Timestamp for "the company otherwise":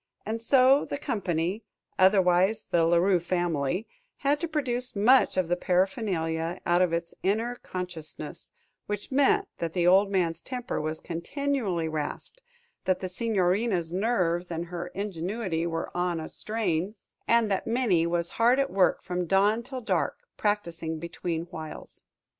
0.83-2.63